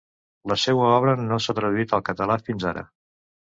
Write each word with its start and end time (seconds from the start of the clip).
La 0.51 0.55
seua 0.61 0.87
obra 0.93 1.13
no 1.27 1.39
s'ha 1.47 1.55
traduït 1.61 1.95
al 1.99 2.05
català 2.11 2.41
fins 2.51 2.69
ara. 2.75 2.87